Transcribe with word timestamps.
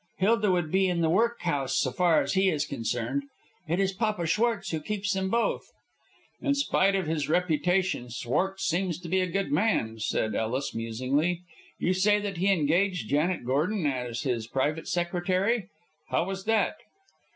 Hilda 0.17 0.49
would 0.49 0.71
be 0.71 0.87
in 0.87 1.01
the 1.01 1.11
workhouse 1.11 1.77
so 1.77 1.91
far 1.91 2.23
as 2.23 2.33
he 2.33 2.49
is 2.49 2.65
concerned. 2.65 3.21
It 3.67 3.79
is 3.79 3.93
Papa 3.93 4.25
Schwartz 4.25 4.71
who 4.71 4.79
keeps 4.81 5.13
them 5.13 5.29
both." 5.29 5.71
"In 6.41 6.55
spite 6.55 6.95
of 6.95 7.05
his 7.05 7.29
reputation 7.29 8.09
Schwartz 8.09 8.63
seems 8.65 8.97
to 9.01 9.07
be 9.07 9.19
a 9.19 9.27
good 9.27 9.51
man," 9.51 9.99
said 9.99 10.33
Ellis, 10.33 10.73
musingly. 10.73 11.41
"You 11.77 11.93
say 11.93 12.17
that 12.19 12.37
he 12.37 12.51
engaged 12.51 13.09
Janet 13.09 13.45
Gordon 13.45 13.85
as 13.85 14.23
his 14.23 14.47
private 14.47 14.87
secretary. 14.87 15.67
How 16.09 16.23
was 16.23 16.45
that?" 16.45 16.77